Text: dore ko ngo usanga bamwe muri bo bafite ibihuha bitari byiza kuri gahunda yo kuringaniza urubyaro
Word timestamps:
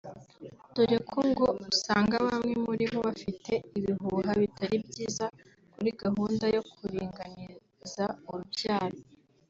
dore 0.73 0.97
ko 1.09 1.19
ngo 1.29 1.47
usanga 1.71 2.15
bamwe 2.27 2.53
muri 2.65 2.83
bo 2.91 2.99
bafite 3.07 3.51
ibihuha 3.77 4.31
bitari 4.41 4.77
byiza 4.87 5.25
kuri 5.73 5.89
gahunda 6.01 6.45
yo 6.55 6.61
kuringaniza 6.71 8.05
urubyaro 8.29 8.97